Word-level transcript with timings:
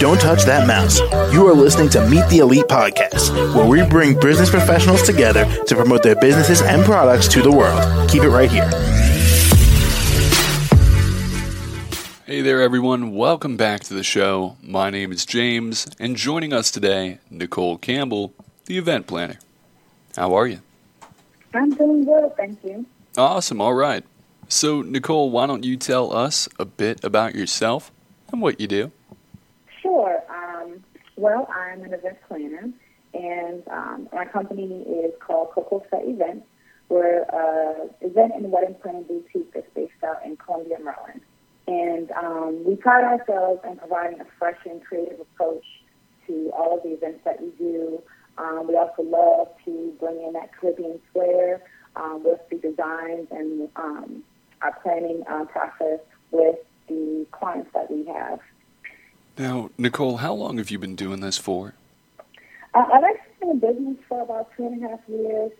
Don't 0.00 0.20
touch 0.20 0.42
that 0.44 0.66
mouse. 0.66 0.98
You 1.32 1.46
are 1.46 1.54
listening 1.54 1.88
to 1.90 2.04
Meet 2.08 2.28
the 2.28 2.38
Elite 2.38 2.64
podcast, 2.64 3.32
where 3.54 3.66
we 3.66 3.88
bring 3.88 4.18
business 4.18 4.50
professionals 4.50 5.02
together 5.02 5.44
to 5.66 5.76
promote 5.76 6.02
their 6.02 6.16
businesses 6.16 6.62
and 6.62 6.84
products 6.84 7.28
to 7.28 7.42
the 7.42 7.52
world. 7.52 8.10
Keep 8.10 8.24
it 8.24 8.30
right 8.30 8.50
here. 8.50 8.68
Hey 12.26 12.40
there, 12.42 12.60
everyone. 12.60 13.14
Welcome 13.14 13.56
back 13.56 13.82
to 13.84 13.94
the 13.94 14.02
show. 14.02 14.56
My 14.60 14.90
name 14.90 15.12
is 15.12 15.24
James, 15.24 15.86
and 16.00 16.16
joining 16.16 16.52
us 16.52 16.72
today, 16.72 17.20
Nicole 17.30 17.78
Campbell, 17.78 18.34
the 18.66 18.78
event 18.78 19.06
planner. 19.06 19.38
How 20.16 20.34
are 20.34 20.48
you? 20.48 20.58
I'm 21.54 21.70
doing 21.70 22.04
good, 22.04 22.36
thank 22.36 22.64
you. 22.64 22.84
Awesome. 23.16 23.60
All 23.60 23.74
right. 23.74 24.04
So, 24.48 24.82
Nicole, 24.82 25.30
why 25.30 25.46
don't 25.46 25.64
you 25.64 25.76
tell 25.76 26.14
us 26.14 26.48
a 26.58 26.64
bit 26.64 27.02
about 27.02 27.34
yourself 27.34 27.90
and 28.30 28.42
what 28.42 28.60
you 28.60 28.66
do? 28.66 28.92
Sure. 29.80 30.22
Um, 30.28 30.84
well, 31.16 31.48
I'm 31.54 31.82
an 31.82 31.94
event 31.94 32.18
planner, 32.28 32.70
and 33.14 33.62
um, 33.68 34.08
my 34.12 34.26
company 34.26 34.82
is 34.82 35.12
called 35.20 35.50
Coco 35.52 35.84
Set 35.90 36.02
Events. 36.04 36.46
We're 36.88 37.22
an 37.32 37.90
event 38.02 38.32
and 38.36 38.52
wedding 38.52 38.76
planning 38.82 39.04
boutique 39.04 39.52
that's 39.54 39.66
based 39.74 39.92
out 40.04 40.24
in 40.24 40.36
Columbia, 40.36 40.76
Maryland. 40.82 41.22
And 41.66 42.10
um, 42.12 42.64
we 42.64 42.76
pride 42.76 43.04
ourselves 43.04 43.60
in 43.66 43.76
providing 43.76 44.20
a 44.20 44.26
fresh 44.38 44.58
and 44.66 44.84
creative 44.84 45.20
approach 45.20 45.64
to 46.26 46.50
all 46.54 46.76
of 46.76 46.82
the 46.82 46.90
events 46.90 47.20
that 47.24 47.40
we 47.40 47.50
do. 47.58 48.02
Um, 48.36 48.66
we 48.68 48.76
also 48.76 49.02
love 49.02 49.48
to 49.64 49.94
bring 49.98 50.22
in 50.22 50.34
that 50.34 50.50
Caribbean 50.52 51.00
flair 51.12 51.62
um, 51.96 52.22
with 52.24 52.40
the 52.50 52.56
designs 52.56 53.28
and 53.30 53.68
um, 53.76 54.22
our 54.64 54.72
planning 54.82 55.22
uh, 55.30 55.44
process 55.44 56.00
with 56.30 56.56
the 56.88 57.26
clients 57.30 57.70
that 57.74 57.90
we 57.90 58.04
have. 58.06 58.40
Now, 59.38 59.70
Nicole, 59.78 60.18
how 60.18 60.32
long 60.32 60.58
have 60.58 60.70
you 60.70 60.78
been 60.78 60.96
doing 60.96 61.20
this 61.20 61.38
for? 61.38 61.74
Uh, 62.72 62.84
I've 62.92 63.04
actually 63.04 63.32
been 63.40 63.50
in 63.50 63.58
business 63.60 63.96
for 64.08 64.22
about 64.22 64.50
two 64.56 64.66
and 64.66 64.82
a 64.82 64.88
half 64.88 65.00
years, 65.06 65.52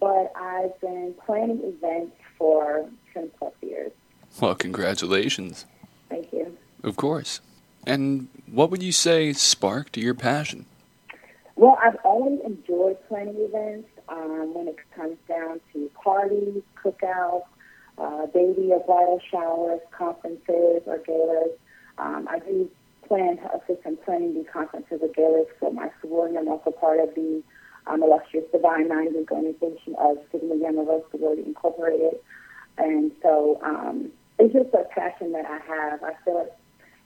but 0.00 0.32
I've 0.36 0.80
been 0.80 1.14
planning 1.24 1.60
events 1.62 2.16
for 2.38 2.88
10 3.14 3.30
plus 3.38 3.52
years. 3.62 3.92
Well, 4.40 4.54
congratulations. 4.54 5.66
Thank 6.08 6.32
you. 6.32 6.56
Of 6.82 6.96
course. 6.96 7.40
And 7.86 8.28
what 8.50 8.70
would 8.70 8.82
you 8.82 8.92
say 8.92 9.32
sparked 9.32 9.96
your 9.96 10.14
passion? 10.14 10.66
Well, 11.56 11.78
I've 11.82 11.96
always 12.04 12.40
enjoyed 12.44 12.96
planning 13.08 13.36
events 13.38 13.88
um, 14.08 14.52
when 14.54 14.68
it 14.68 14.76
comes 14.94 15.16
down 15.28 15.60
to 15.72 15.90
parties, 16.02 16.62
cookouts, 16.82 17.44
uh, 17.98 18.26
baby 18.26 18.70
or 18.72 18.80
bridal 18.80 19.20
showers, 19.30 19.80
conferences, 19.90 20.82
or 20.86 20.98
galas. 21.06 21.50
Um, 21.98 22.28
I 22.30 22.38
do 22.40 22.70
plan 23.08 23.38
assist 23.54 23.86
in 23.86 23.96
planning 23.98 24.34
the 24.34 24.44
conferences 24.44 25.00
or 25.00 25.08
galas 25.08 25.46
for 25.58 25.72
my 25.72 25.90
sorority. 26.00 26.36
I'm 26.36 26.48
also 26.48 26.70
part 26.70 27.00
of 27.00 27.14
the 27.14 27.42
um, 27.86 28.02
illustrious 28.02 28.46
Divine 28.52 28.88
Nine 28.88 29.14
organization 29.14 29.94
of 29.98 30.18
Sigma 30.32 30.58
Gamma 30.58 30.82
Rho 30.82 31.04
Sorority 31.10 31.42
Incorporated. 31.44 32.18
And 32.78 33.12
so 33.22 33.60
um, 33.62 34.10
it's 34.38 34.52
just 34.52 34.74
a 34.74 34.84
passion 34.92 35.32
that 35.32 35.46
I 35.46 35.58
have. 35.58 36.02
I 36.02 36.12
feel 36.24 36.38
like 36.38 36.52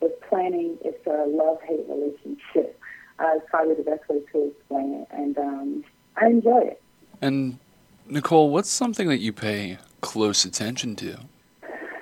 with 0.01 0.13
planning, 0.29 0.79
it's 0.83 1.07
a 1.07 1.27
love-hate 1.29 1.87
relationship. 1.89 2.81
Uh, 3.19 3.33
it's 3.37 3.47
probably 3.51 3.75
the 3.75 3.83
best 3.83 4.09
way 4.09 4.21
to 4.33 4.49
explain 4.49 4.95
it. 4.95 5.09
And 5.13 5.39
um, 5.39 5.85
I 6.17 6.27
enjoy 6.27 6.61
it. 6.61 6.83
And, 7.21 7.59
Nicole, 8.09 8.51
what's 8.51 8.71
something 8.71 9.09
that 9.09 9.19
you 9.19 9.33
pay 9.33 9.79
close 10.01 10.45
attention 10.45 10.97
to? 10.97 11.19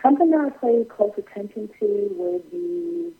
Something 0.02 0.30
that 0.30 0.40
I 0.40 0.50
pay 0.58 0.84
close 0.84 1.12
attention 1.18 1.68
to 1.80 2.08
would 2.16 2.50
be 2.50 3.12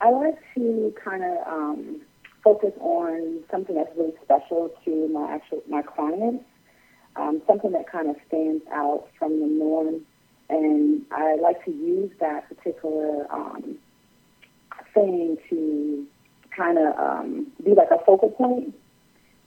I 0.00 0.10
like 0.10 0.38
to 0.54 0.94
kind 1.02 1.22
of 1.22 1.46
um, 1.46 2.00
focus 2.42 2.72
on 2.80 3.40
something 3.50 3.74
that's 3.74 3.90
really 3.96 4.12
special 4.22 4.70
to 4.84 5.08
my 5.08 5.34
actual 5.34 5.62
my 5.68 5.82
clients, 5.82 6.44
um, 7.16 7.40
something 7.46 7.72
that 7.72 7.90
kind 7.90 8.10
of 8.10 8.16
stands 8.28 8.62
out 8.72 9.08
from 9.18 9.40
the 9.40 9.46
norm, 9.46 10.02
and 10.50 11.02
I 11.10 11.36
like 11.36 11.64
to 11.64 11.70
use 11.70 12.10
that 12.20 12.48
particular 12.48 13.26
um, 13.32 13.76
thing 14.92 15.38
to 15.48 16.06
kind 16.54 16.78
of 16.78 16.98
um, 16.98 17.46
be 17.64 17.72
like 17.74 17.88
a 17.90 18.04
focal 18.04 18.30
point 18.30 18.74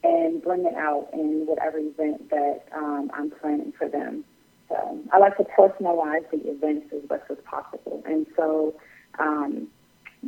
and 0.04 0.42
bring 0.42 0.66
it 0.66 0.76
out 0.76 1.10
in 1.14 1.46
whatever 1.46 1.78
event 1.78 2.30
that 2.30 2.64
um, 2.76 3.12
I'm 3.14 3.32
planning 3.32 3.74
for 3.78 3.88
them. 3.88 4.24
So 4.70 5.00
I 5.14 5.18
like 5.18 5.38
to 5.38 5.44
personalize 5.44 6.30
the 6.32 6.40
events 6.50 6.88
as 6.94 7.08
best 7.08 7.30
as 7.32 7.38
possible, 7.46 8.04
and 8.06 8.26
so 8.36 8.76
um, 9.20 9.68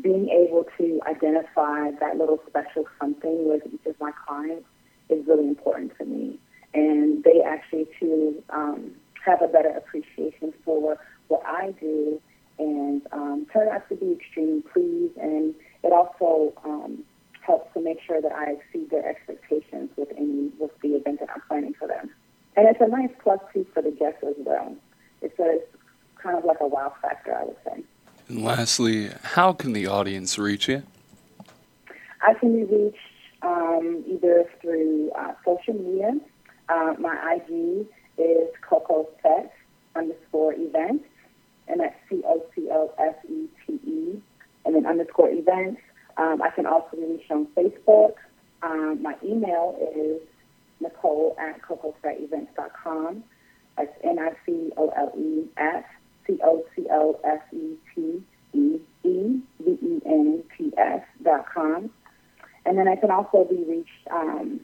being 0.02 0.30
able 0.30 0.66
to 0.78 1.02
identify 1.08 1.92
that 2.00 2.18
little 2.18 2.40
special 2.48 2.86
something 3.00 3.50
with 3.50 3.64
each 3.74 3.86
of 3.86 4.00
my 4.00 4.12
clients 4.28 4.66
is 5.10 5.26
really 5.28 5.48
important 5.48 5.98
to 5.98 6.06
me, 6.06 6.40
and 6.74 7.24
they 7.24 7.42
actually 7.46 7.88
too 8.00 8.42
um, 8.50 8.92
have 9.26 9.42
a 9.42 9.48
better 9.48 9.70
appreciation 9.70 10.54
for 10.64 10.98
what 11.28 11.42
I 11.46 11.72
do, 11.80 12.22
and 12.58 13.02
um, 13.12 13.48
turn 13.52 13.68
out 13.70 13.88
to 13.90 13.96
be 13.96 14.14
extremely 14.14 14.62
pleased, 14.74 15.18
and 15.18 15.54
it 15.84 15.92
also 15.92 16.54
um, 16.64 17.04
helps 17.42 17.74
to 17.74 17.82
make 17.82 18.00
sure 18.06 18.22
that 18.22 18.32
I 18.32 18.52
exceed 18.52 18.90
their 18.90 19.08
expectations 19.08 19.90
with 19.98 20.10
any 20.16 20.52
with 20.60 20.72
the 20.82 20.90
event 20.90 21.20
that 21.20 21.30
I'm 21.34 21.42
planning 21.48 21.74
for 21.78 21.88
them. 21.88 22.12
And 22.60 22.68
it's 22.68 22.82
a 22.82 22.88
nice 22.90 23.10
plus 23.24 23.40
too 23.54 23.66
for 23.74 23.82
the 23.82 23.92
guests 23.92 24.22
as 24.22 24.36
well. 24.40 24.76
It's, 25.22 25.40
a, 25.40 25.46
it's 25.46 25.76
kind 26.22 26.38
of 26.38 26.44
like 26.44 26.58
a 26.60 26.68
wow 26.68 26.94
factor, 27.02 27.34
I 27.34 27.46
would 27.46 27.56
say. 27.64 27.84
And 28.28 28.44
lastly, 28.44 29.12
how 29.24 29.54
can 29.54 29.72
the 29.72 29.88
audience 29.88 30.38
reach 30.38 30.68
you? 30.68 30.84
I 32.22 32.34
can 32.34 32.54
be 32.54 32.66
reached 32.66 32.98
um, 33.44 34.04
either 34.06 34.44
through 34.62 35.10
uh, 35.18 35.36
social 35.46 35.74
media. 35.74 36.20
Uh, 36.68 36.96
my 37.00 37.38
IG 37.38 37.88
is 38.18 38.50
Coco 38.60 39.08
Set 39.24 39.54
underscore 39.96 40.54
event, 40.54 41.04
and 41.70 41.80
that's 41.80 41.96
C 42.10 42.22
O 42.26 42.44
C 42.54 42.68
O 42.70 42.94
S 43.00 43.16
E 43.30 43.48
T 43.66 43.80
E, 43.90 44.22
and 44.66 44.76
then 44.76 44.86
underscore 44.86 45.30
events. 45.30 45.80
Um, 46.18 46.42
I 46.42 46.50
can 46.50 46.66
also 46.66 46.90
be 46.98 47.06
reached 47.06 47.32
on 47.32 47.48
Facebook. 47.56 48.16
Um, 48.64 49.02
my 49.02 49.16
email 49.24 49.78
is 49.96 50.20
Nicole 50.80 51.36
at 51.40 51.62
cocosetevents.com. 51.62 53.24
That's 53.78 53.92
N 54.04 54.20
I 54.20 54.32
C 54.46 54.72
O 54.78 54.90
L 54.90 55.14
E 55.18 55.46
at 55.58 55.86
C 56.28 56.40
O 56.44 56.64
C 56.76 56.86
O 56.92 57.20
S 57.24 57.42
E 57.54 57.76
T 57.96 58.24
E 58.54 58.80
E 59.04 59.42
V 59.60 59.78
E 59.82 60.02
N 60.06 60.44
T 60.58 60.72
S 60.78 61.02
dot 61.24 61.46
com. 61.54 61.90
And 62.66 62.78
then 62.78 62.88
I 62.88 62.96
can 62.96 63.12
also 63.12 63.46
be 63.50 63.64
reached 63.68 64.08
um, 64.12 64.60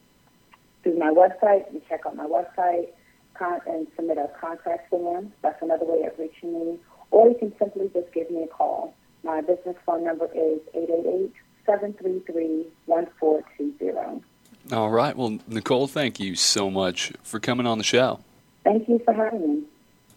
through 0.83 0.97
my 0.99 1.11
website. 1.11 1.73
You 1.73 1.81
check 1.87 2.01
out 2.05 2.15
my 2.15 2.25
website 2.25 2.89
con- 3.37 3.61
and 3.65 3.87
submit 3.95 4.17
a 4.17 4.29
contact 4.39 4.89
form. 4.89 5.31
That's 5.41 5.61
another 5.61 5.85
way 5.85 6.03
of 6.05 6.17
reaching 6.19 6.53
me. 6.53 6.79
Or 7.11 7.29
you 7.29 7.35
can 7.35 7.53
simply 7.57 7.89
just 7.93 8.11
give 8.13 8.29
me 8.29 8.43
a 8.43 8.47
call. 8.47 8.93
My 9.23 9.41
business 9.41 9.75
phone 9.85 10.03
number 10.03 10.25
is 10.25 10.59
888 10.73 11.33
733 11.65 12.67
1420. 12.85 14.24
All 14.71 14.89
right. 14.89 15.15
Well, 15.15 15.39
Nicole, 15.47 15.87
thank 15.87 16.19
you 16.19 16.35
so 16.35 16.71
much 16.71 17.13
for 17.23 17.39
coming 17.39 17.67
on 17.67 17.77
the 17.77 17.83
show. 17.83 18.19
Thank 18.63 18.89
you 18.89 18.99
for 19.05 19.13
having 19.13 19.57
me. 19.57 19.63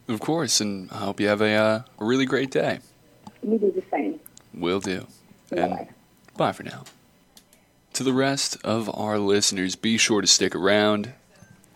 Of 0.08 0.20
course, 0.20 0.60
and 0.60 0.90
I 0.90 0.98
hope 0.98 1.20
you 1.20 1.28
have 1.28 1.42
a, 1.42 1.54
uh, 1.54 1.82
a 1.98 2.04
really 2.04 2.24
great 2.24 2.50
day. 2.50 2.78
You 3.42 3.58
do 3.58 3.70
the 3.70 3.82
same. 3.90 4.18
Will 4.54 4.80
do. 4.80 5.06
And 5.52 5.70
Bye. 5.70 5.88
bye 6.36 6.52
for 6.52 6.62
now. 6.62 6.84
To 7.92 8.04
the 8.04 8.14
rest 8.14 8.56
of 8.64 8.88
our 8.94 9.18
listeners, 9.18 9.76
be 9.76 9.98
sure 9.98 10.22
to 10.22 10.26
stick 10.26 10.54
around. 10.54 11.12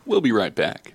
We'll 0.06 0.22
be 0.22 0.32
right 0.32 0.54
back. 0.54 0.94